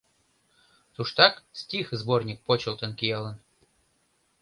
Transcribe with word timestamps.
Туштак 0.93 1.33
стих 1.61 1.85
сборник 2.01 2.39
почылтын 2.45 2.91
киялын... 2.99 3.37